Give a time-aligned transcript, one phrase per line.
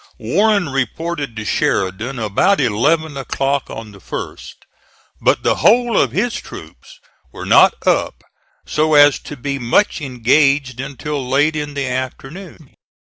[0.17, 4.55] Warren reported to Sheridan about 11 o'clock on the 1st,
[5.21, 6.99] but the whole of his troops
[7.31, 8.23] were not up
[8.65, 12.73] so as to be much engaged until late in the afternoon.